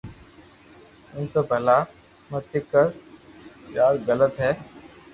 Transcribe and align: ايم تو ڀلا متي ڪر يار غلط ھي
ايم 1.13 1.25
تو 1.33 1.41
ڀلا 1.49 1.77
متي 2.29 2.59
ڪر 2.71 2.87
يار 3.75 3.93
غلط 4.07 4.33
ھي 4.43 4.51